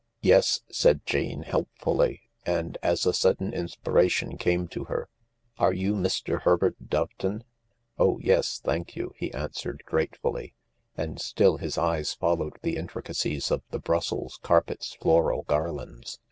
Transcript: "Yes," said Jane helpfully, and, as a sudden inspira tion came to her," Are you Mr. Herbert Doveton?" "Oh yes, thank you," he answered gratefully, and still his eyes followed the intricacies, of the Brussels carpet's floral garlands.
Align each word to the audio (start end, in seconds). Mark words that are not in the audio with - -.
"Yes," 0.21 0.61
said 0.71 1.05
Jane 1.05 1.43
helpfully, 1.43 2.21
and, 2.43 2.75
as 2.81 3.05
a 3.05 3.13
sudden 3.13 3.51
inspira 3.51 4.09
tion 4.09 4.35
came 4.35 4.67
to 4.69 4.85
her," 4.85 5.09
Are 5.59 5.73
you 5.73 5.93
Mr. 5.93 6.41
Herbert 6.41 6.75
Doveton?" 6.83 7.43
"Oh 7.99 8.17
yes, 8.19 8.59
thank 8.65 8.95
you," 8.95 9.11
he 9.15 9.31
answered 9.31 9.83
gratefully, 9.85 10.55
and 10.97 11.21
still 11.21 11.57
his 11.57 11.77
eyes 11.77 12.15
followed 12.15 12.57
the 12.63 12.77
intricacies, 12.77 13.51
of 13.51 13.61
the 13.69 13.77
Brussels 13.77 14.39
carpet's 14.41 14.95
floral 14.95 15.43
garlands. 15.43 16.17